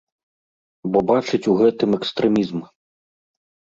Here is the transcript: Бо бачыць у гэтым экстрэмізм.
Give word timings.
Бо 0.95 0.99
бачыць 1.11 1.41
у 1.53 1.55
гэтым 1.61 1.89
экстрэмізм. 2.01 2.59